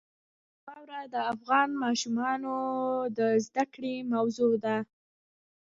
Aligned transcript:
واوره 0.65 1.01
د 1.13 1.15
افغان 1.33 1.69
ماشومانو 1.83 2.55
د 3.17 3.19
زده 3.45 3.63
کړې 3.73 3.95
موضوع 4.13 4.53
ده. 4.65 4.77